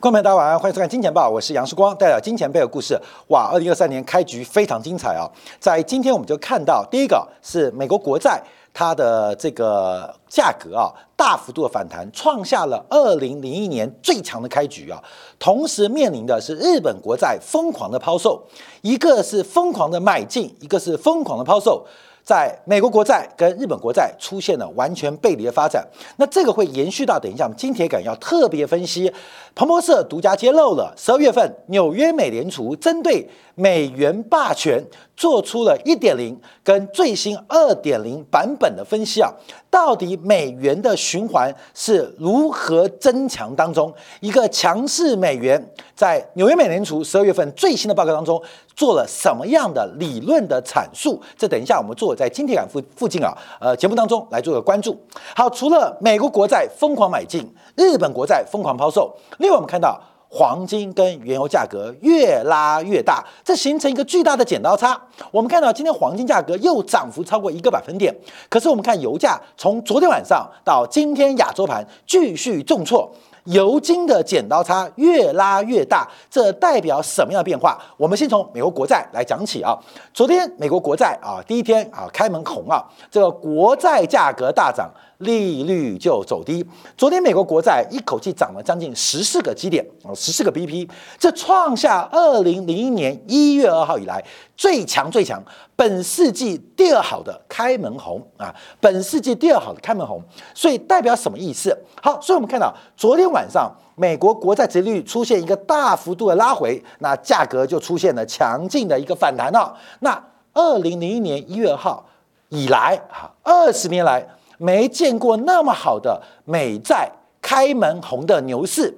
[0.00, 2.96] 观众朋友大家晚上欢迎收看《金钱报》，我是杨世光，带来金钱背后故事。
[3.30, 5.26] 哇，二零二三年开局非常精彩啊！
[5.58, 8.40] 在今天我们就看到，第一个是美国国债
[8.72, 15.02] 它的这个价格啊，大幅度的反弹，创下了二零零一年最强的开局啊。
[15.36, 18.40] 同时面临的是日本国债疯狂的抛售，
[18.82, 21.84] 一个是疯狂的买进，一个是疯狂的抛售。
[22.28, 25.82] 在美国国债跟日本国债出现了完全背离的发展，
[26.18, 29.10] 那这个会延续到等一下我们金铁杆要特别分析。
[29.54, 34.84] 彭博社独家揭露了十二月份纽约美联储针对美元霸权
[35.18, 39.28] 做出了一点零跟最新二点零版本的分析啊，
[39.68, 43.92] 到底美元的循环是如何增强当中？
[44.20, 45.60] 一个强势美元
[45.96, 48.40] 在纽约美联储十二月份最新的报告当中
[48.76, 51.20] 做了什么样的理论的阐述？
[51.36, 54.96] 这等一下我们做在金铁杆附附近啊，呃节目当中来做个关注。
[55.34, 59.12] 好，除了美国国债疯狂买进，日本国债疯狂抛售。
[59.38, 65.00] 另外，我们看到黄金跟原油价格越拉越大，这形成一个巨大的剪刀差。
[65.30, 68.14] 我们看到今天黄金价格又涨幅超过一个百分点，
[68.48, 73.10] 可是我们看油价从昨天晚上到今天亚洲盘继续重挫。
[73.44, 77.78] 油金的剪刀差越拉越大，这代表什么样的变化？
[77.96, 79.74] 我们先从美国国债来讲起啊。
[80.12, 86.64] 昨天美国国债啊，第一天啊开门红啊，这个国债价格大涨，利率就走低。
[86.96, 90.88] 昨天美国国债一口气涨了将近十四个基点啊，十四个 BP，
[91.18, 94.24] 这创下二零零一年一月二号以来
[94.56, 95.42] 最强最强。
[95.74, 100.22] 本世纪第二好的开门红啊，本世纪第二好的开门红，
[100.54, 101.76] 所以代表什么意思？
[102.02, 109.76] 好，所以我们看到昨天晚上美国国债殖率出现一个大幅度的拉回，那价格就出现了强劲的一个反弹了。
[110.00, 110.20] 那
[110.52, 112.04] 二零零一年一月二号
[112.48, 114.26] 以来啊，二十年来
[114.58, 118.94] 没见过那么好的美债开门红的牛市。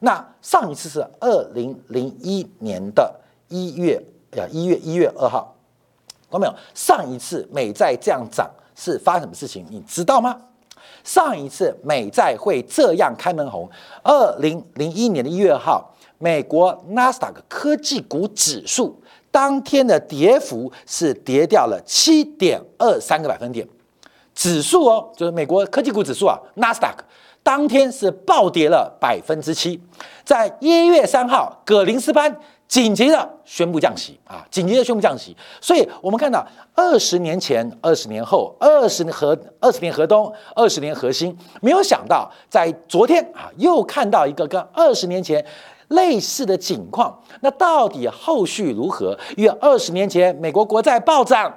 [0.00, 3.12] 那上一次是二零零一年的
[3.48, 4.00] 一月
[4.36, 5.56] 呀，一月一月二号。
[6.30, 6.54] 看到没有？
[6.74, 9.66] 上一次美债这样涨是发生什么事情？
[9.70, 10.40] 你知道吗？
[11.02, 13.68] 上一次美债会这样开门红，
[14.04, 23.66] 二零零一年的一月二号，美国纳斯达克科技股指数当天的跌幅是跌掉了七点二三个百分点，
[24.38, 27.02] 指数哦，就是美国科技股指数啊，纳斯达克
[27.42, 29.82] 当天是暴跌了百分之七，
[30.22, 32.38] 在一月三号，葛林斯潘。
[32.68, 34.46] 紧急的宣布降息啊！
[34.50, 45.42] 紧急的宣布降息，所以我们看到二十年前、二十年后、二十年河、二十年河东、二十年河西，没有想到在昨天啊，又看到一个跟二十年前
[45.88, 47.18] 类似的景况。
[47.40, 49.18] 那到底后续如何？
[49.38, 51.50] 因为二十年前美国国债暴涨。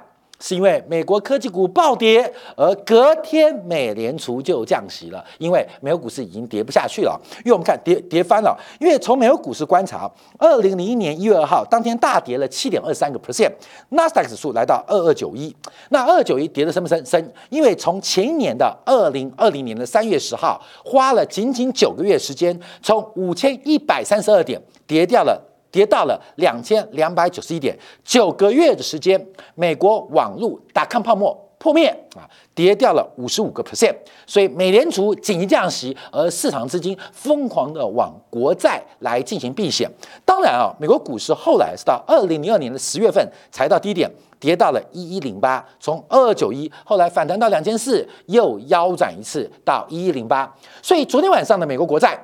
[0.44, 7.16] 是因为美国科技股暴跌，而隔天美联储就降息了，因为美国股市已经跌不下去了。
[7.44, 13.52] 因为我们看跌跌翻了，因为从美国股市观察，二零零一年一月二号当天大跌了七点二三个 percent，
[13.90, 15.54] 纳斯达克指数来到二二九一，
[15.90, 17.06] 那二九一跌的深不深？
[17.06, 25.40] 深，因为从前年的二零二零年的三月十号，花了仅仅九个月时间，从五千一百三十二点跌掉了。
[25.72, 33.94] 跌到了两千两百九十一点，九个月的时间，美国网络打抗泡沫破灭啊，跌掉了五十五个 percent，
[34.26, 39.90] 所以美联储紧急降息，而市场资金疯狂的往国债来进行避险。
[40.26, 52.20] 当然啊，美国股市后来是到二零零二年的十月份才到低点，跌到了一一零八，从二二九一后来反弹到两千四，又腰斩一次到一一零八，所以昨天晚上的美国国债。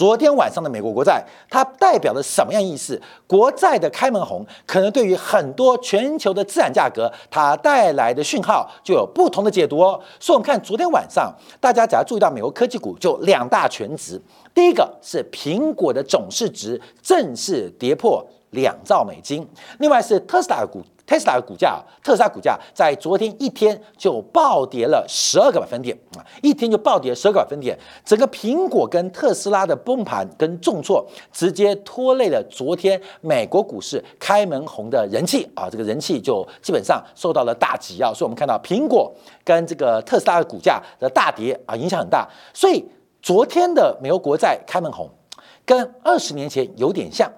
[0.00, 2.98] 昨天晚上的美国国债，它代表了什么样意思？
[3.26, 10.00] 国债的开门红，可能对于很多全球的资产价格，它带来的讯号就有不同的解读哦。
[10.18, 14.18] 所以，我们看昨天晚上，大家只要注意到美国科技股就两大全值，
[14.54, 19.46] 第一个是苹果的总市值正式跌破两兆美金，
[19.80, 20.82] 另外是特斯拉股。
[21.10, 27.76] 特斯拉的股价，特斯拉股价在昨天一天就暴跌了十二个百分点啊，一天就暴跌十二个百分点。
[28.04, 38.12] 整个苹果跟特斯拉的崩盘跟重挫，直接拖累了昨天美国股市开门红的人气啊，这个人气就基本上受到了打击啊。
[38.14, 39.12] 所以我们看到苹果
[39.44, 42.24] 跟这个特斯拉的股价的大跌啊，影响很大。
[42.54, 42.84] 所以
[43.20, 45.10] 昨天的美国国债开门红，
[45.66, 47.28] 跟二十年前有点像，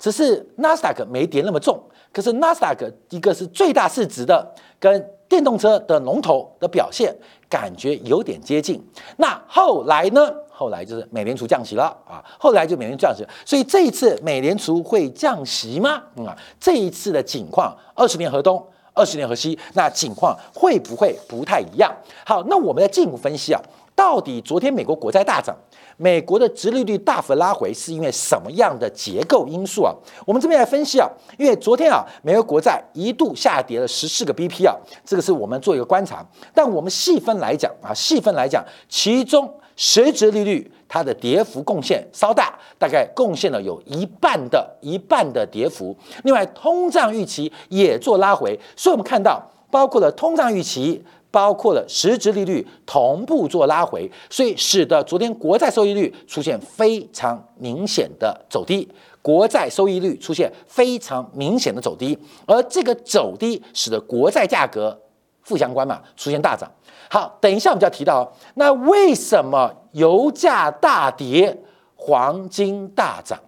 [0.00, 1.80] 只是纳斯达克没跌那么重。
[2.12, 4.44] 可是纳斯达克一个是最大市值的，
[4.80, 7.14] 跟电动车的龙头的表现
[7.48, 8.84] 感觉有点接近。
[9.18, 10.34] 那后来呢？
[10.48, 13.24] 后来就是美联储降息了啊，后来就美联储降息。
[13.46, 16.02] 所以这一次美联储会降息吗？
[16.26, 18.62] 啊，这一次的景况，二十年河东，
[18.92, 21.90] 二十年河西，那景况会不会不太一样？
[22.26, 23.60] 好，那我们来进一步分析啊，
[23.94, 25.56] 到底昨天美国国债大涨，
[26.00, 29.94] 美国的殖利率大幅拉回是因为什么样的结构因素啊？
[30.26, 31.06] 我们这边来分析啊，
[31.36, 34.74] 因为昨天啊，美国国债一度下跌了十四个 BP 啊，
[35.04, 36.26] 这个是我们做一个观察。
[36.54, 45.94] 但我们细分来讲啊，细分来讲，其中实质利率它的跌幅贡献稍大，大概贡献了有一半的一半的跌幅。
[46.24, 49.38] 另外，通胀预期也做拉回，所以我们看到
[49.70, 51.04] 包括了通胀预期。
[51.30, 58.88] 包括了实质利率同步做拉回，所以使得昨天国债收益率出现非常明显的走低，
[59.22, 64.98] 国债收益率出现非常明显的走低，而这个走低使得国债价格
[65.42, 66.70] 负相关嘛，出现大涨。
[67.08, 71.62] 好，等一下我们就要提到，那为什么油价大跌，
[71.96, 73.38] 黄金大涨？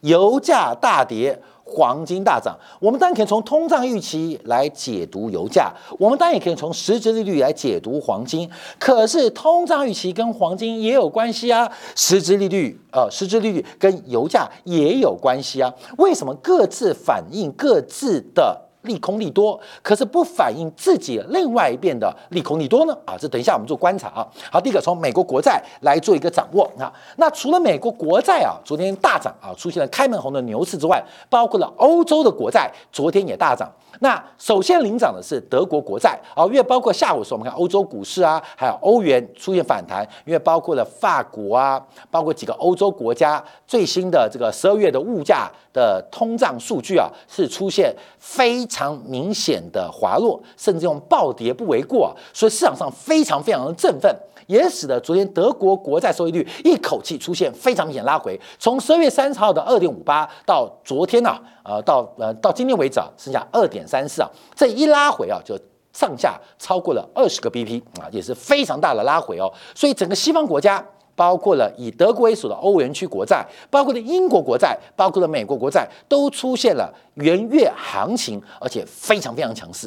[0.00, 1.40] 油价大跌。
[1.70, 8.50] 黄金大涨，我们当然可以从通胀预期来解读油价，我们当然也可以从实质利率来解读黄金。
[8.78, 15.72] 可是通胀预期跟黄金也有关系啊，实质利率呃，实质利率跟油价也有关系啊。
[15.98, 18.69] 为什么各自反映各自的？
[18.82, 22.96] 利空利多，可是不反映自己另外一边的利空利多呢？
[23.04, 24.26] 啊，这等一下我们做观察啊。
[24.50, 26.92] 好，第一个从美国国债来做一个掌握啊。
[27.16, 33.70] 那除了美国国债啊，昨天大涨啊，出现了开门红的牛市之外，包括了欧洲的国债，昨天也大涨。
[33.98, 41.80] 那首先领涨的是德国国债啊，因为包括下午的时候，我们看欧洲股市啊，还有欧元出现反弹，因为包括了法国啊，
[42.10, 54.14] 包括几个欧洲国家最新的这个十二月的物价的通胀数据啊，是出现非常明显的滑落，甚至用暴跌不为过啊，所以市场上非常非常的振奋。
[54.46, 65.56] 也使得昨天德国国债收益率一口气出现非常明显拉回，从十二月三十号的二点五八到昨天呢，呃，到呃到今天为止啊，剩下二点三四啊，这一拉回啊，就
[65.92, 69.52] 上下超过了二十个 BP 啊，也是非常大的拉回哦。
[69.72, 70.84] 所以整个西方国家，
[71.20, 79.86] 包括了以德国为首的欧元区国债，包括了英国国债，包括了美国国债，都出现了元月行情，而且非常非常强势。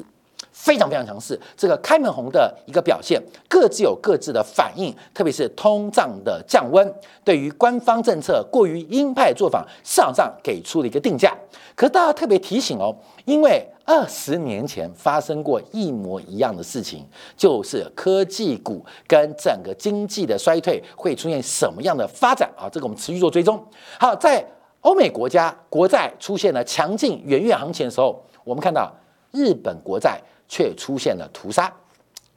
[0.63, 6.89] 非常非常强势，这个开门红的一个表现，各自有各自的反应，特别是通胀的降温，
[7.21, 11.35] 对于官方政策过于鹰派做法，市场上给出了一个定价。
[11.75, 12.95] 可是大家特别提醒哦，
[13.25, 17.05] 因为二十年前发生过一模一样的事情，
[17.35, 22.69] 就是科技股跟整个经济的衰退会出现什么样的发展啊？
[22.71, 23.61] 这个我们持续做追踪。
[23.99, 24.41] 好，在
[24.79, 28.89] 欧美国家国债出现了强劲元月行情的时候，我们看到
[29.31, 30.21] 日本国债。
[30.53, 31.73] 却出现了屠杀，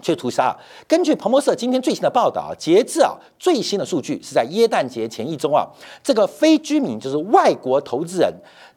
[0.01, 0.57] 却屠杀。
[0.89, 5.69] 根据彭博社今天最新的报道啊，截至啊最新的数据是在耶诞节前一周啊，
[6.03, 8.33] 这个非居民就是外国投资人，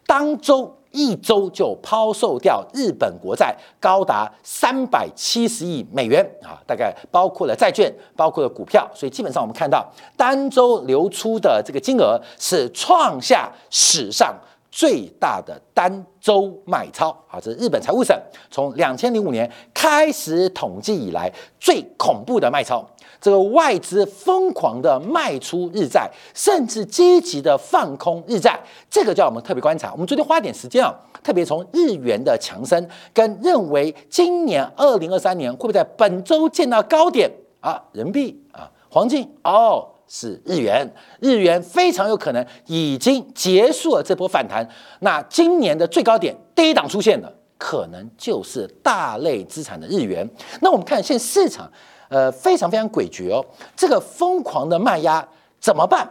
[0.06, 14.38] 当周一周就抛售掉日本国债高达三百七十亿美元啊，大概包括了债券，包括了股票，所以基本上我们看到单周流出的这个金额是创下史上。
[14.72, 18.16] 最大的单周卖超啊，这是日本财务省
[18.52, 22.86] 从两千零五年开始统计以来最恐怖的卖超。
[23.22, 28.58] 这个外资疯狂的卖出日债，甚至积极的放空日债，
[28.90, 29.92] 这个叫我们特别观察。
[29.92, 37.30] 我们昨天花点时间啊，特别从日元的强升跟认为今年二零二三年会不会在本周见到高点
[37.60, 39.86] 啊，人民币啊，黄金哦。
[40.10, 44.68] 是日元，日元非常有可能已经结束了这波反弹。
[45.02, 50.28] 那今年的最高点第一档出现的，可能就是大类资产的日元。
[50.62, 51.72] 那我们看现在市场，
[52.10, 53.46] 呃，非常非常诡谲哦。
[53.76, 55.26] 这个疯狂的卖压
[55.62, 56.10] 怎么办？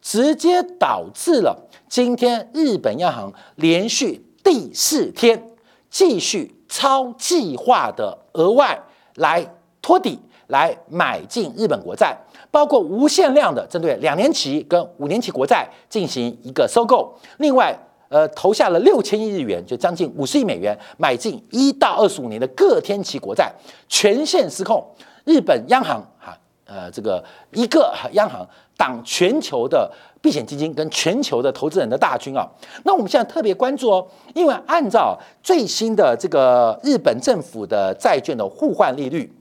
[0.00, 5.50] 直接导致了今天日本央行连续第四天
[5.90, 8.80] 继续超计划的额外
[9.16, 9.44] 来
[9.82, 12.16] 托底，来买进日本国债。
[12.50, 17.72] 包括无限量的针对两年期跟五年期国债进行一个收购，另外，
[18.08, 23.52] 呃，投下了六千亿日元，就将近五十亿美元，买进一到二十五年的各天期国债，
[23.88, 24.84] 全线失控。
[25.24, 28.44] 日本央行哈，呃，这个一个央行
[28.76, 29.88] 挡全球的
[30.20, 32.44] 避险基金跟全球的投资人的大军啊。
[32.84, 39.32] 那我们现在特别关注哦，因为按照最新的这个日本政府的债券的互换利率。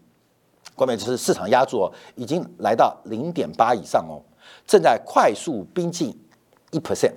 [0.80, 4.24] 关键就是市场压住已经来到零点八以上哦，
[4.66, 6.18] 正在快速逼近
[6.72, 7.12] 一 percent。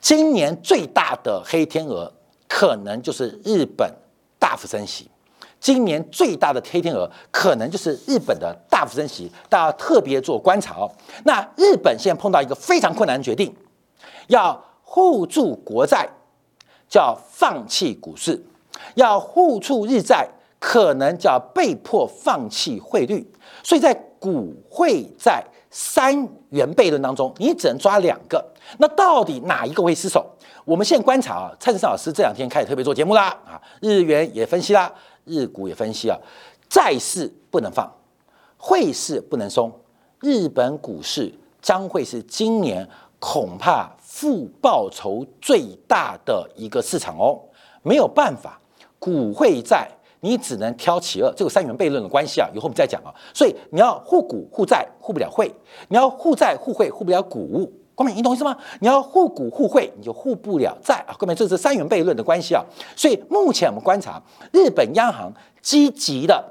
[0.00, 2.10] 今年最大的黑天鹅
[2.48, 3.94] 可能就是日本
[4.38, 5.10] 大幅升息，
[5.60, 10.90] 今年最大的黑天鹅可能就是日本的大幅升息，大家特别做观察哦。
[11.24, 13.54] 那日本现在碰到一个非常困难的决定，
[14.28, 16.08] 要互助国债，
[16.88, 18.42] 叫放弃股市，
[18.94, 20.26] 要互助日债。
[20.60, 23.26] 可能就要被迫放弃汇率，
[23.64, 26.14] 所以在股汇债三
[26.50, 28.44] 元悖论当中，你只能抓两个，
[28.78, 30.30] 那到底哪一个会失守？
[30.66, 34.92] 我们现在观察啊，蔡志胜老师这两天开始特别做节目啦，啊，日元也分析啦，
[35.24, 36.18] 日股也分析啊，
[36.68, 37.90] 债市不能放，
[38.58, 39.72] 汇市不能松，
[40.20, 42.86] 日本股市将会是今年
[43.18, 47.40] 恐怕负报酬最大的一个市场哦，
[47.82, 48.60] 没有办法，
[48.98, 49.90] 股汇债。
[50.20, 53.14] 你只能挑其二，这个三元悖论的关系啊，以后我们再讲啊。
[53.34, 55.52] 所以你要护股护债护不了汇，
[55.88, 57.70] 你要护债护汇护不了股。
[57.94, 58.56] 光明，你懂意思吗？
[58.80, 61.12] 你要护股互汇，你就护不了债啊。
[61.18, 62.64] 光明，这是三元悖论的关系啊。
[62.96, 64.22] 所以目前我们观察，
[64.52, 66.42] 日本央行积极的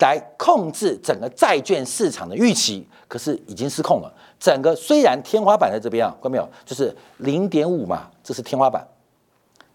[0.00, 4.12] 来控制整个债券市场的预期，可是已经失控了。
[4.38, 6.46] 整个虽然天花板在这边啊，看到没有？
[6.66, 8.86] 就是零点五嘛，这是天花板。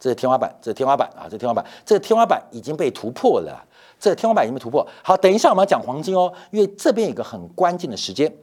[0.01, 1.29] 这是天花板，这是天花板啊！
[1.29, 3.63] 这天花板，这个天花板已经被突破了。
[3.99, 4.83] 这天花板已经被突破。
[5.03, 8.33] 好，等一下我们要讲黄金哦，因为这边有个很关键的时间，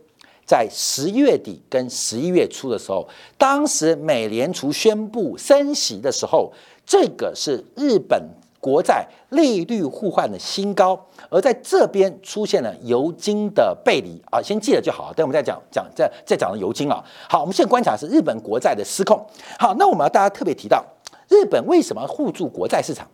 [0.47, 6.53] 在十一月底跟十一月初的时候，当时美联储宣布升息的时候，
[6.87, 8.25] 这个是日本
[8.61, 10.97] 国债利率互换的新高，
[11.29, 15.13] 而在这边出现了油金的背离啊，先记得就好。
[15.13, 17.05] 等我们再讲讲再再讲油金啊。
[17.29, 19.21] 好，我们现在观察是日本国债的失控。
[19.59, 20.85] 好，那我们要大家特别提到。
[21.29, 23.09] 日本为什么要护住国债市场，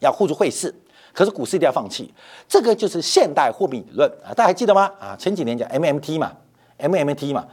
[0.00, 0.74] 要护住汇市？
[1.14, 2.10] 可是股市一定要放弃，
[2.48, 4.32] 这个就是现代货币理论啊！
[4.32, 4.90] 大家还记得吗？
[4.98, 6.32] 啊，前几年讲 MMT 嘛
[6.78, 7.46] ，MMT 嘛，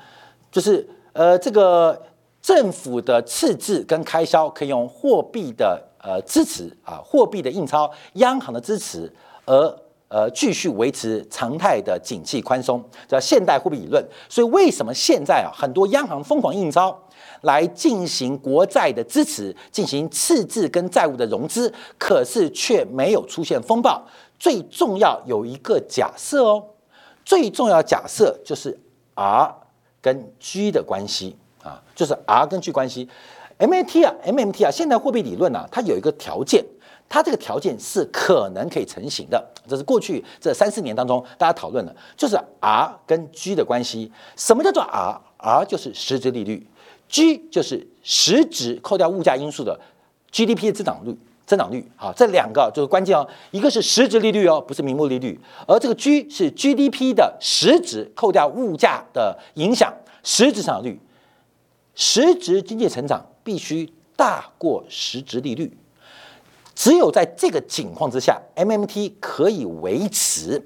[0.49, 2.01] 就是呃，这个
[2.41, 9.13] 政府的赤字跟开销可以用货币的呃支持啊，货币的印钞，央行的支持，
[9.45, 14.01] 而呃继续维持常态的景气宽松，叫现代货币理论。
[14.29, 16.97] 所以为什么现在啊，很多央行疯狂印钞？
[17.41, 24.01] 来进行国债的支持，进行赤字跟债务的融资，可是却没有出现风暴。
[24.37, 26.63] 最重要有一个假设哦，
[27.25, 28.79] 最重要假设就是
[29.15, 29.53] R
[30.01, 33.09] 跟 G 的关系啊，就是 R 跟 G 关系。
[33.57, 36.63] MAT 啊，MMT 啊，现代货币理论呢，它有一个条件，
[37.09, 39.45] 它这个条件是可能可以成型的。
[39.67, 44.09] 这是过去这三四年当中大家讨论的，就是 R 跟 G 的关系。
[44.37, 46.65] 什么叫做 R？R 就是实质利率。
[47.09, 49.77] G 就是实质扣掉物价因素的
[50.31, 53.27] GDP 的增长率，增长率好，这两个就是关键哦。
[53.49, 59.91] 一个是实质利率哦，不是名目利率，而这个 G 是 GDP 的实质扣掉物价的影响，
[60.23, 60.99] 实质增长率，
[61.95, 65.75] 实质经济成长必须大过实质利率，
[66.75, 70.63] 只有在这个情况之下，MMT 可以维持。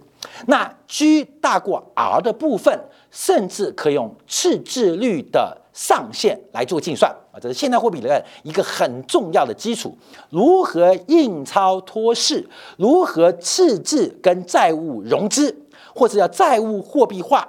[0.47, 2.77] 那 G 大过 R 的部分，
[3.09, 5.62] 甚至可以用赤字率的。
[5.74, 9.98] 上限来做计算啊，这是现代货币理论一个很重要的基础。
[10.30, 15.56] 如何印钞托市，如何赤字跟债务融资，
[15.96, 17.48] 或者叫债务货币化，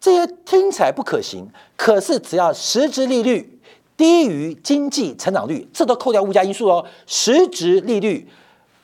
[0.00, 1.46] 这些听起来不可行。
[1.76, 3.60] 可是只要实质利率
[3.96, 6.86] 低于经济成长率，这都扣掉物价因素哦。
[7.06, 8.26] 实质利率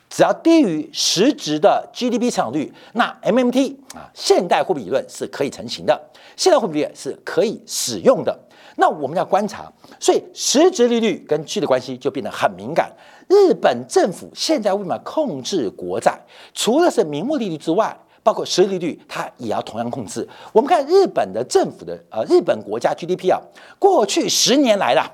[0.09, 5.99] 只要低于实质的 GDP 成长率，那 MMT 啊，现代货币理论是可以成型的，
[6.37, 8.37] 现代货币理论是可以使用的。
[8.75, 12.91] 那我们要观察，所以实质利率跟 G 的关系就变得很敏感。
[13.27, 16.19] 日本政府现在为什么控制国债？
[16.53, 20.27] 除了是名目利率之外，包括实利率，它也要同样控制。
[20.51, 23.39] 我们看日本的政府的呃，日本国家 GDP 啊，
[23.79, 25.09] 过去十年来了，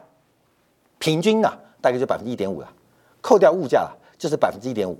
[0.97, 2.69] 平均啊，大概就百分之一点五了，
[3.21, 4.97] 扣掉物价了，就是百分之一点五。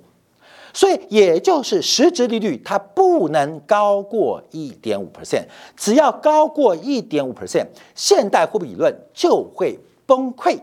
[0.74, 5.44] 所以，也就是实质利率它不能高过一点五 percent，
[5.76, 10.60] 只要高过一点五 percent，现代货币理论就会崩溃，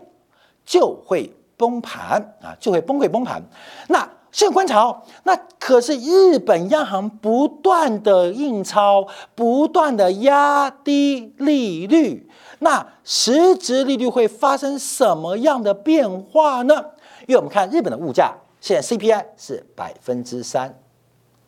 [0.65, 3.43] 就会崩盘啊，就会崩溃崩盘。
[3.87, 16.85] 那现在观察哦，那可是日本央行不断的印钞，不断的压低利率，那实质利率会发生什么样的变化呢？
[17.27, 18.33] 因为我们看日本的物价。
[18.61, 20.77] 现在 CPI 是百分之三，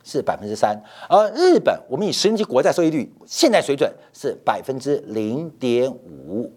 [0.03, 6.51] 是百分之三，而日本我们以十年期国债收益率现在水准是百分之零点五，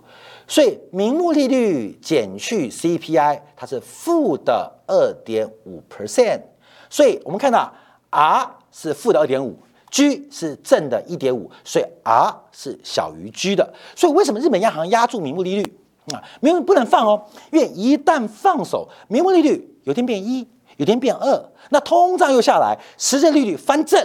[0.46, 6.40] 所以名目利率减去 CPI，它是负的二点五 percent，
[6.88, 7.72] 所以我们看到
[8.10, 9.58] R 是负的二点五
[9.90, 15.78] ，G 是正的一点五，所以 R 是小于 G 的，所以为什么日本央行压住名目利率？
[16.12, 16.22] 啊？
[16.40, 19.70] 名目不能放哦，因为一旦放手，名目利率。
[19.84, 24.02] 有天变一，有天变二，那通胀又下来，实际利率翻正，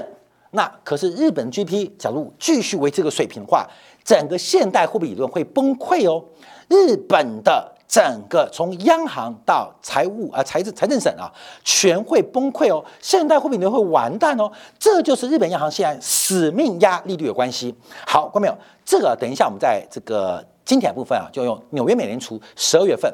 [0.52, 3.66] 那可是日本 GDP 假如继续为这个水平的话，
[4.04, 6.22] 整个现代货币理论会崩溃哦。
[6.68, 11.32] 日本的整个从央行到财务啊财政财政省啊，
[11.64, 17.74] 全会崩溃哦，现代货币流会完蛋哦，这就是日本央行现在死命压利率的关系。
[18.06, 23.12] 好，观众朋友，这个等一下我们在这个经典部分啊，就用纽约美联储十二月份，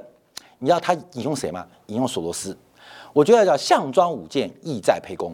[0.59, 1.65] 你知道他引用谁吗？
[1.85, 2.57] 引用索罗斯。
[3.13, 5.33] 我觉得叫项庄舞剑，意在沛公。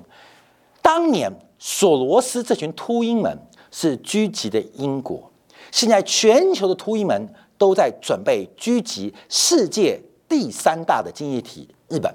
[0.83, 3.35] 当年索罗斯这群秃鹰们
[3.71, 5.31] 是狙击的英国，
[5.71, 9.99] 现在全球的秃鹰们都在准备狙击世界
[10.29, 12.13] 第三大的经济体日本，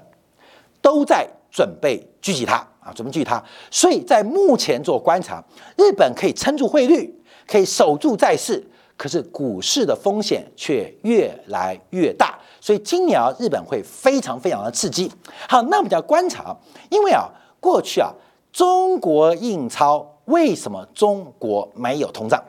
[0.81, 3.43] 都在准备狙击它啊，准备狙击它。
[3.69, 5.43] 所以在目前做观察，
[5.75, 7.13] 日本可以撑住汇率，
[7.45, 8.65] 可以守住债市，
[8.97, 12.37] 可是股市的风险却越来越大。
[12.59, 15.09] 所以今年啊，日本会非常非常的刺激。
[15.47, 16.53] 好，那我们就要观察，
[16.89, 17.29] 因为啊，
[17.61, 18.11] 过去啊，
[18.51, 22.43] 中国印钞为什么中国没有通胀？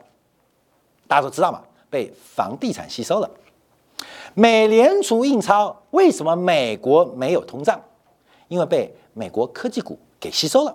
[1.06, 3.30] 大家都知道嘛，被房地产吸收了。
[4.34, 7.80] 美联储印钞为什么美国没有通胀？
[8.48, 10.74] 因为被美国科技股给吸收了。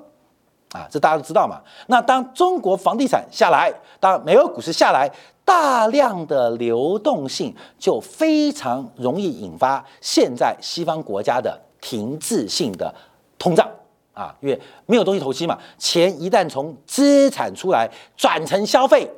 [0.71, 1.59] 啊，这大家都知道嘛。
[1.87, 5.11] 那当中国房地产下来，当美国股市下来。
[5.45, 12.93] 大量的流动性就非常容易引发现在西方国家的停滞性的
[13.37, 13.69] 通胀
[14.13, 19.09] 啊，因为没有东西投机嘛，钱一旦从资产出来转成消费，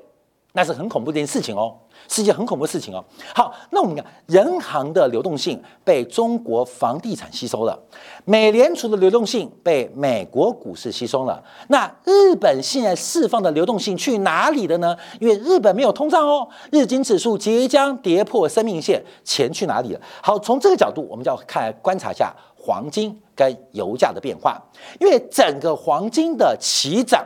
[0.53, 1.77] 那是很恐怖的一件事情哦。
[2.07, 3.03] 是一件很恐怖的事情哦。
[3.33, 7.77] 好，那我们看人行的流动性被中国房地产吸收了，
[8.25, 11.43] 美联储的流动性被美国股市吸收了。
[11.69, 14.95] 那日本现在释放的流动性去哪里了呢？
[15.19, 20.01] 因为日本没有通胀哦，日经指数即将跌破生命线，钱去哪里了？
[20.21, 24.61] 好，从这个角度，我们就要看观察一下黄金跟油价的变化，
[24.99, 27.25] 因为整个黄金的起涨。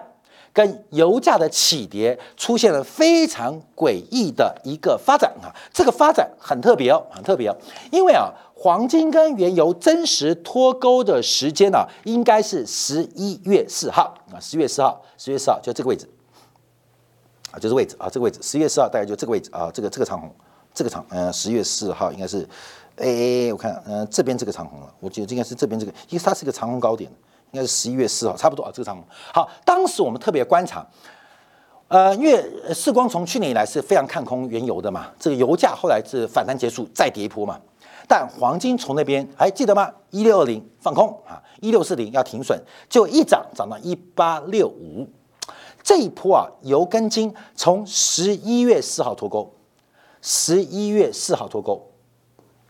[0.52, 7.56] 跟油价的起跌出现了非常诡异的一个发展啊，这个发展很特别哦，很特别哦，
[7.92, 16.10] 因为啊，黄金跟原油真实脱钩的时间呢，应该是十一月四号啊，十月四号，十月四号就这个位置
[17.52, 20.30] 啊，就是位置啊，这个位置，十月四号大概就这个位置啊，这个这个长虹，
[20.74, 22.48] 这个长，嗯，十月四号应该是，
[22.98, 27.10] 哎，我看，嗯，这边这个长虹了，我觉得应该是这边这个，因为它是一个长虹高点。
[27.52, 29.04] 应该是十一月四号，差不多啊，这个长虹。
[29.34, 30.86] 好，当时我们特别观察，
[31.88, 37.60] 呃，因为世光从去年以来是非常看空原油的嘛，这个油价后来是反弹结束再跌一波嘛，
[38.08, 39.92] 但黄金从那边还记得吗？
[40.12, 45.08] 一六二零放空啊，一六四零要停损，就一涨涨到一八六五，
[45.82, 49.52] 这一波啊，油跟金从十一月四号脱钩，
[50.22, 51.92] 十一月四号脱钩，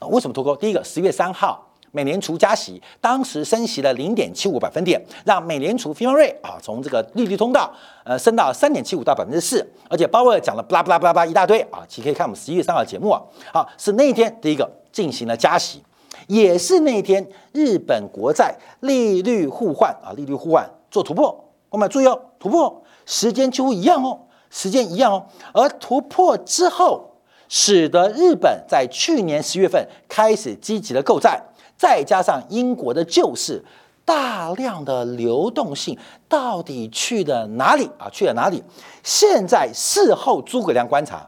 [0.10, 0.56] 为什么脱钩？
[0.56, 1.65] 第一个，十月三号。
[1.91, 7.71] 美联储加息，当时升息了零点七五百分点，让美联储 f 瑞啊从这个利率通道
[8.04, 13.21] 呃升到三点七五到百分之四，而且鲍威尔讲了巴拉巴拉巴拉巴一大堆啊，其实可以看我们十一月三号节目啊，
[13.54, 15.82] 好是那一天第一个进行了加息，
[16.28, 27.10] 也是那一天日本国债利率互换啊利率互换做突破，我们注意哦突破时间几乎一样哦时间一样哦，而突破之后
[27.47, 31.41] 使得日本在去年十月份开始积极的购债。
[31.80, 33.63] 再加上英国的救市，
[34.04, 38.10] 大量的流动性到底去了哪里啊？
[38.12, 38.62] 去了哪里？
[39.02, 41.26] 现在事后诸葛亮观察，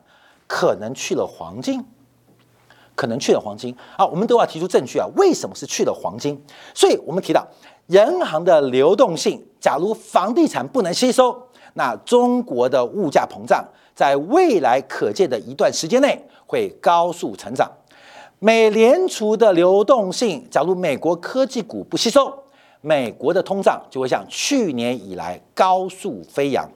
[0.47, 1.85] 可能去了黄金，
[2.95, 4.05] 可能去了黄金啊！
[4.05, 5.07] 我们都要提出证据啊！
[5.15, 6.43] 为什么是去了黄金？
[6.75, 7.47] 所以我们提到
[7.87, 17.71] 银行的流动性，假如房地产不能吸收，那中国的物价膨胀在未来可见的一段时间内会高速成长。
[18.43, 22.33] 美联储的流动性，假如美国科技股不吸收，
[22.81, 26.67] 美国的通胀就会像去年以来高速飞扬。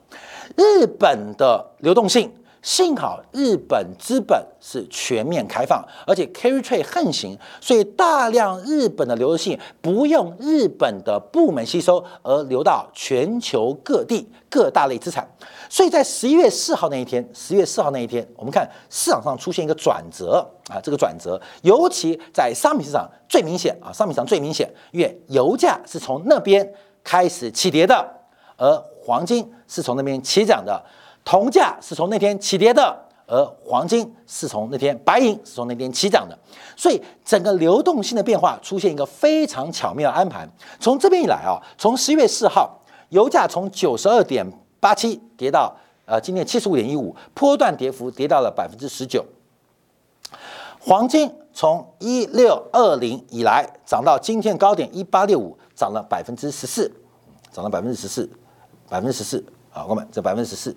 [0.56, 2.32] 日本的流动性。
[2.66, 15.30] 幸好日本资本是全面开放，而且 carry trade 横行，所以大量日本的流动性不用日本的部门吸收，而流到全球各地各大类资产。
[15.70, 26.68] 所以在十一月四号那一天，十月四号那一天，我们看市场上出现一个转折啊，这个转折尤其在商品市场最明显啊，商品市场最明显，因为油价是从那边
[27.04, 28.04] 开始起跌的，
[28.58, 30.84] 而黄金是从那边起涨的。
[31.26, 36.38] 铜价是从那天起跌的，而黄金是从那天白银是从那天起涨的，
[36.78, 40.48] 所以整个流动性的变化出现一个非常巧妙的安排。
[40.80, 44.46] 从这边一来啊，从十月四号，油价从九十二点
[44.80, 49.26] 八七跌到呃今天七十五点一五，波段跌幅跌到了百分之十九。
[50.80, 56.92] 黄金从一六二零以来涨到今天高点一八六五，涨了百分之十四，
[57.52, 58.30] 涨了百分之十四，
[58.88, 60.76] 百分之十四啊，我们这百分之十四。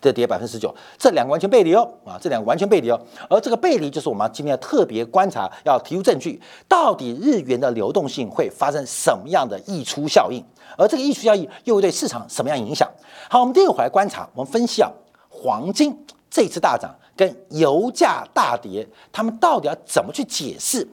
[0.00, 2.98] 这跌百分之十九，这两个完全背离哦啊，这两个完全背离哦。
[3.28, 10.42] 而这个背离就是我们今天要特别观察，要提出证据，到底日元的流动性会发生什么样的溢出效应？
[10.78, 12.88] 而这个溢出效应又会对市场什么样影响？
[13.28, 14.90] 好，我们第二个回来观察，我们分析啊，
[15.28, 15.94] 黄金
[16.30, 20.88] 这次大涨跟油价大跌，他们到底要怎么去解释？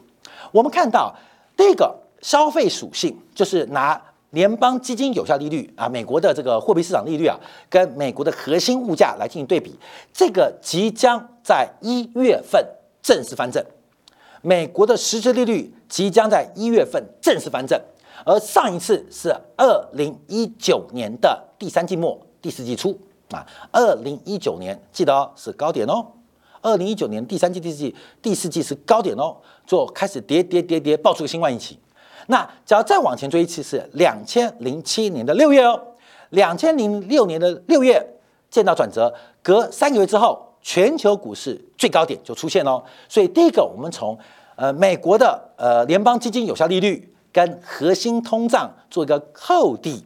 [0.51, 1.15] 我们看到
[1.55, 4.01] 第一个消费属性就是拿。
[4.31, 9.73] 联邦基金有效利率啊，美国的这个货币市场利率啊，跟美国的核心物价来进行对比，
[10.13, 12.65] 这个即将在一月份
[13.01, 13.63] 正式翻正。
[14.41, 17.79] 美国的实质利率即将在一月份正式翻正，
[18.25, 22.99] 而上一次是二零一九年的第三季末、第四季初
[23.31, 23.45] 啊。
[23.71, 26.05] 二零一九年记得哦，是高点哦。
[26.61, 31.77] 二零一九年第三季、第四季、第四季是高点哦，就开始跌跌跌跌，爆出个新冠疫情。
[32.27, 35.81] 那只要再往前追一次是两千零七年的六月哦，
[36.29, 38.05] 两千零六年的六月
[38.49, 42.83] 见到转折，隔三个月之后，全球股市最高点就出现哦。
[43.09, 44.17] 所以第一个，我们从
[44.55, 50.03] 呃美国的呃联邦基金有效利率跟核心通胀做一个后地。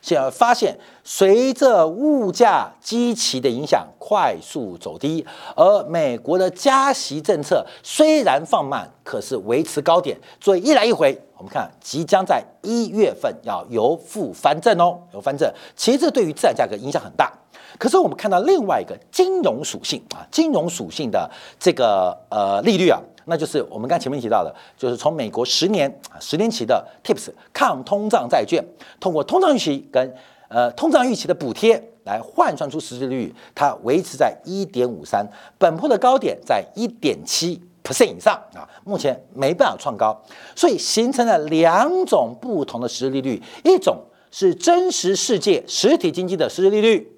[0.00, 10.18] 现在发现，随着物价基期的影响快速走低，而美国的加息政策虽然放慢，可是维持高点。
[10.40, 15.52] 所以一来一回，我们看即将在一月份要由负翻正哦，由翻正。
[15.74, 17.32] 其实这对于资产价格影响很大。
[17.80, 21.28] 可是我们看到另外一个金融属性啊，金融属性的
[21.58, 23.00] 这个呃利率啊。
[23.24, 28.64] 那就是我们刚前面提到的，就是从美国十年啊十年期的 TIPS 抗通胀债券，
[29.00, 30.14] 通过通胀预期跟
[30.48, 35.26] 呃通胀预期的补贴来换算出实际利率，它维持在一点五三，
[35.58, 40.22] 本波的高点在一点七 percent 以上啊，目前没办法创高，
[40.54, 47.12] 所以形成了两种不同的实质利率，一种是真实世界实体经济的实质利率，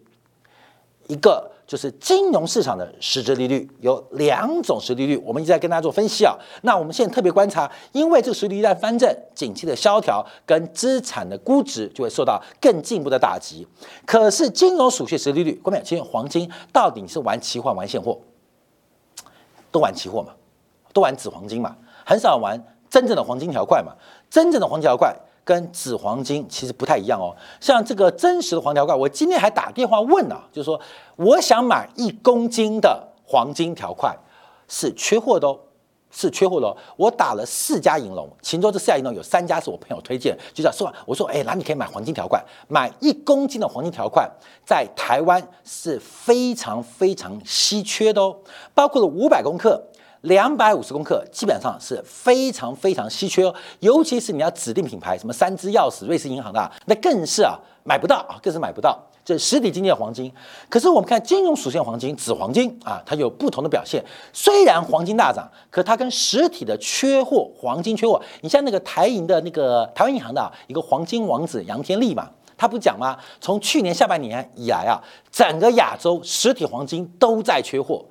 [1.09, 1.51] 一个。
[1.67, 6.37] 就是金融市场的实质利率有两种实利率，我们一直在跟大家做分析啊。
[6.61, 13.67] 那我们现在特别观察，因为这个实利率一旦翻正，景气的萧条跟资产的估值就会受到更进一步的打击。
[14.05, 18.21] 可是金融属性实际利率，各位，其实黄金到底是玩期货玩现货，
[19.73, 20.35] 都玩期货嘛，
[20.95, 21.77] 都玩紫黄金嘛，
[22.07, 23.93] 很少玩真正的黄金条块嘛，
[24.31, 25.15] 真正的黄金条块。
[25.47, 30.81] 跟紫黄金其实不太一样哦，像这个真实的黄条块，我今天还打电话问呢，就是说
[31.17, 34.17] 我想买一公斤的黄金条块，
[34.69, 35.61] 是缺货的哦，
[36.11, 36.75] 是缺货的哦。
[36.97, 42.43] 我打了四家银龙，其中这四家银龙有三家是我朋友推荐，就叫说我说哎，哪里可以买黄金条块？
[42.67, 44.27] 买一公斤的黄金条块，
[44.65, 48.35] 在台湾是非常非常稀缺的哦，
[48.73, 49.79] 包括了五百公克。
[50.25, 58.99] 两百五十公克基本上是非常非常稀缺哦，尤其是你要指定品牌，什么三只钥匙、瑞士银行的，那更是啊买不到啊，更是买不到。
[59.23, 60.31] 这实体经济的黄金，
[60.69, 64.05] 可是我们看金融属性黄金、纸黄金啊，它有不同的表现。
[64.35, 73.17] 虽然黄金大涨，可它跟实体的缺货黄金缺货，你像那个台银的那个台湾银行的一个黄金王子杨天利嘛，他不讲吗？
[73.41, 78.05] 从去年下半年以来啊，整个亚洲实体黄金都在缺货。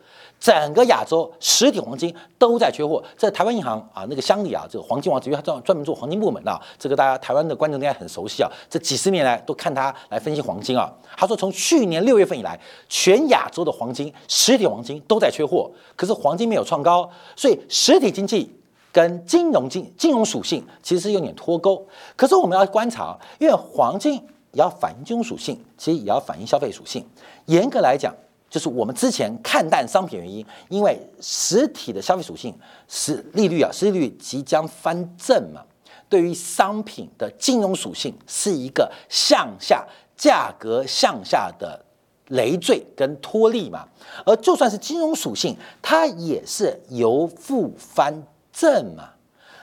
[0.43, 8.51] 整个亚洲实体黄金都在缺货，这台湾银行啊，那个乡里啊，这个黄金王子，因为他专专门做黄金部门的，这个大家台湾的观众应该很熟悉啊。
[8.69, 10.91] 这几十年来都看他来分析黄金啊。
[11.15, 18.53] 他说，从去年六月份以来，全亚洲的黄金实体黄金都在缺货，可是黄金没有创高，所以实体经济
[18.91, 21.87] 跟金融金金融属性其实是有点脱钩。
[22.17, 24.15] 可是我们要观察，因为黄金
[24.51, 27.07] 也要反映金融属性，其实也要反映消费属性。
[27.45, 28.13] 严格来讲。
[28.53, 32.53] 就是我们之前看淡商品原因，因为实体的消费属性
[32.87, 35.63] 是利率啊，实际利率即将翻正嘛，
[36.07, 39.83] 对于商品的金融属性是一个向下
[40.15, 41.83] 价格向下的
[42.27, 43.87] 累赘跟拖力嘛，
[44.23, 48.13] 而就算是金融属性，它也是由负翻
[48.51, 49.09] 正嘛。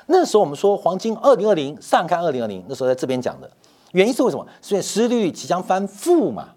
[0.06, 3.48] 那时候我们说黄金二零二零上看二零二零，那时候在这边讲的
[3.92, 4.44] 原因是为什么？
[4.60, 6.48] 是因为实利率即将翻负嘛。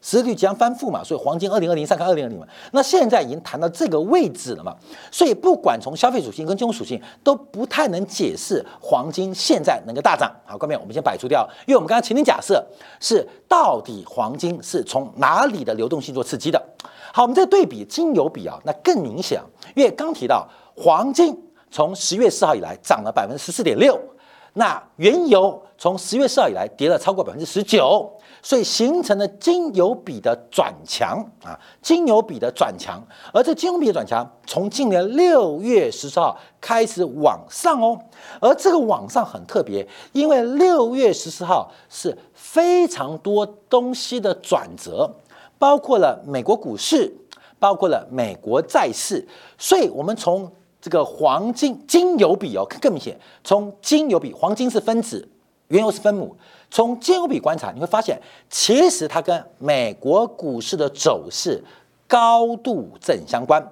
[0.00, 4.74] 实率即将翻负嘛，所以黄金二零二零上看二零二零嘛，那现在已经谈到这个位置了嘛，
[5.10, 10.32] 所以不管从消费属性跟金融属性都不太能解释黄金现在能够大涨。
[10.46, 12.64] 好，关面我们先摆除掉，因为我们刚刚前提假设
[13.00, 16.62] 是到底黄金是从哪里的流动性做刺激的。
[17.12, 19.40] 好，我们再对比金油比啊，那更明显，
[19.74, 21.36] 因为刚提到黄金
[21.70, 23.98] 从十月四号以来涨了百分之十四点六，
[24.58, 28.12] 那原油从十月四号以来跌了超过百分之十九。
[28.40, 37.98] 所以形成了金油比的转强啊，金油比的转强，而这金油比的转强从今年六月十四号开始往上哦，
[38.40, 45.12] 而这个往上很特别，因为六月十四号是非常多东西的转折，
[45.58, 47.12] 包括了美国股市，
[47.58, 49.26] 包括了美国债市。
[49.58, 50.50] 所以，我们从
[50.88, 53.14] 这个黄金金油比哦，更明显。
[53.44, 55.28] 从金油比，黄金是分子，
[55.66, 56.34] 原油是分母。
[56.70, 61.62] 从金油比观察，你会发现，其实它跟美国股市的走势
[62.06, 63.62] 高度正相关，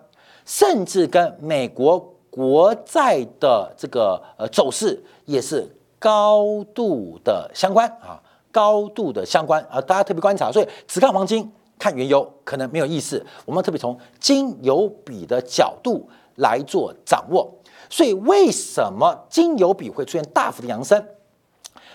[0.44, 1.98] 甚至跟美国
[2.28, 5.66] 国债的这个呃走势也是
[5.98, 8.20] 高度的相关啊，
[8.52, 10.52] 高度的相关啊，大家特别观察。
[10.52, 17.52] 所以只看黄金、看原油可能没有意思，我们特别从金油比的角度来做掌握。
[17.90, 21.04] 所以为什么金油比会出现大幅的扬升？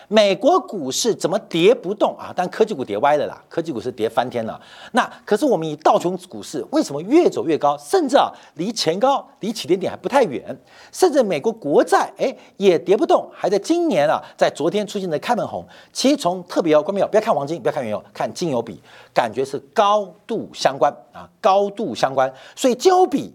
[0.08, 2.34] 美国股市怎么跌不动啊？
[2.36, 4.60] 但科技股跌歪了啦，科技股是跌翻天了。
[4.92, 10.44] 那可是我们以道琼股市为什么越走越高，甚至啊离前高、离起点点还不太远，
[10.92, 15.66] 甚至美国国债哎也跌不动，还在今年啊在昨天出现的开门红。
[15.94, 17.08] 其实从特别要，关没有？
[17.08, 18.82] 不要看黄金，不要看原油，看金油比，
[19.14, 22.30] 感觉是高度相关啊，高度相关。
[22.54, 23.34] 所以金油比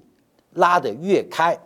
[0.57, 1.59] 拉得越开，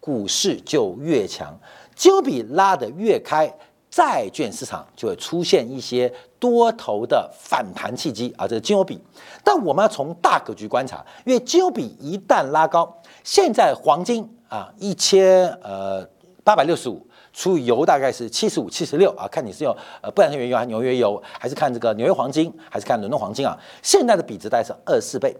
[0.00, 1.54] 股市就越强；
[1.94, 3.54] 金油比拉得越开。
[3.88, 9.00] 债券市场就会出现一些多头的反弹契机啊，这是金油比。
[9.42, 16.06] 但我们要从大格局观察，因为金油比一旦拉高，现在黄金啊一千呃
[16.44, 23.58] 八百六十五，除以油大概是七十五七十六啊，看你是用呃布兰特原油还是纽约油，还是看这个纽约黄金，还是看伦敦黄金啊？
[23.80, 25.34] 现在的比值大概是二十四倍，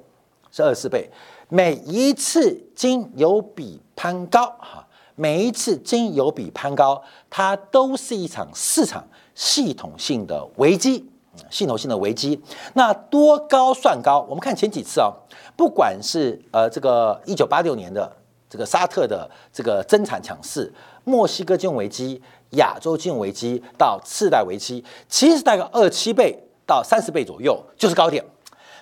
[0.50, 1.10] 是二十四倍。
[1.48, 4.82] 每一次金油比攀高哈。
[5.18, 9.02] 每一次金油比攀高，它都是一场市场
[9.34, 11.08] 系统性的危机，
[11.48, 12.38] 系统性的危机。
[12.74, 14.20] 那多高算高？
[14.28, 15.10] 我们看前几次啊，
[15.56, 18.14] 不管是呃这个一九八六年的
[18.50, 20.70] 这个沙特的这个增产抢市，
[21.04, 28.22] 墨西哥金融危机、亚洲金融危机到次贷危机，其实大概二七倍到三十倍左右就是高点。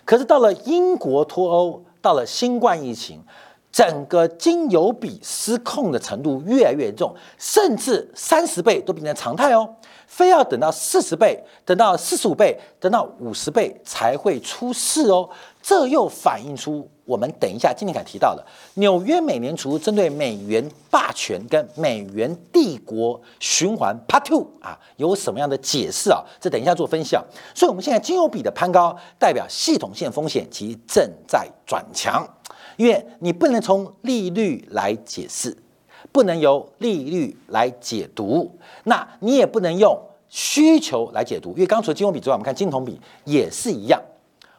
[0.04, 3.24] 可是到了英国脱欧，到了新冠疫情。
[3.72, 9.68] 整个金油比失控的程度越来越严重，甚至三十倍都变成常态哦。
[10.06, 15.28] 非要等到四十倍，等到四十五倍，等到五十倍才会出事哦。
[15.66, 26.22] 这又反映出我们等一下今天才提到的纽约美联储针对美元霸权跟美元帝国循环 Part Two 啊有什么样的解释啊？
[26.38, 27.24] 这等一下做分享。
[27.54, 32.28] 所以，我们现在金油比的攀高，代表系统性风险其正在转强。
[32.76, 35.56] 因为你不能从利率来解释，
[36.12, 39.98] 不能由利率来解读，那你也不能用
[40.28, 41.52] 需求来解读。
[41.52, 44.02] 因为刚除了金融比之外，我们看金铜比也是一样，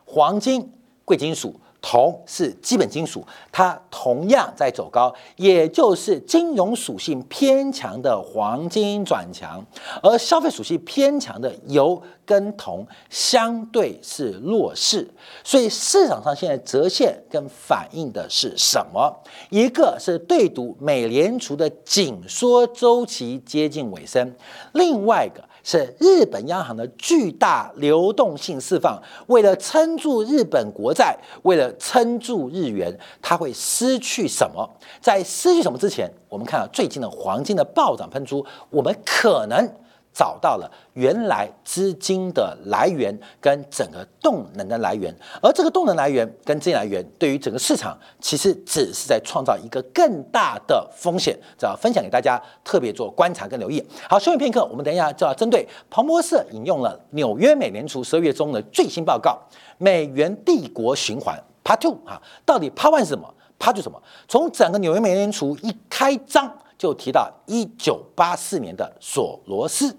[0.05, 0.71] 黄金
[1.05, 1.55] 贵金属。
[1.87, 9.63] 铜是基本金属，它同样在走高，也就是金融属性偏强的黄金转强，
[10.01, 15.07] 而消费属性偏强的油跟铜相对是弱势。
[15.43, 19.15] 所以市场上现在折现跟反映的是什么？
[19.51, 24.33] 一个是对赌美联储的紧缩周期接近尾声，
[24.73, 25.43] 另外一个。
[25.65, 34.69] 是日本央行的巨大流动性释放，为了撑住日本国债，为了撑住日元，它会失去什么？
[35.01, 39.67] 在失去什么之前，我们看到最近的黄金的暴涨喷出，我们可能。
[40.15, 53.85] 找到了原来资金的来源跟整个动能的来源，而这个动能来源跟资金来源对于整个市场其实只是在创造一个更大的风险，这要分享给大家特别做观察跟留意。
[54.09, 59.37] 好，休息片刻，我们等一下就要针对彭博社引用了纽约美联储十二月中的最新报告
[59.77, 64.01] 《美元帝国循环 Part Two》啊，到底 Part One 是什么？Part Two 什么？
[64.29, 69.93] 从整个纽约美联储一开张就提到一九八四年的索罗斯。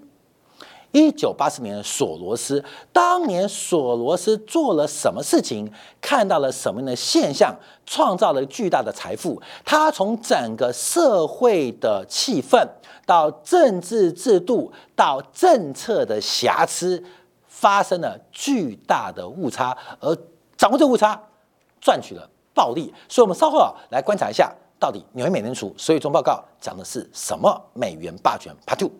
[0.91, 5.71] 一九八四年的索罗斯，当年索罗斯做了什么事情？
[6.01, 7.55] 看到了什么样的现象？
[7.85, 9.41] 创造了巨大的财富。
[9.63, 12.67] 他从整个社会的气氛，
[13.05, 17.01] 到政治制度，到政策的瑕疵，
[17.47, 20.15] 发生了巨大的误差，而
[20.57, 21.21] 掌握这误差，
[21.79, 22.93] 赚取了暴利。
[23.07, 27.61] 所以，我们稍后啊，来观察一下，到底纽约美联储所以中报告讲的是什么？
[27.73, 28.91] 美元霸权 Part Two。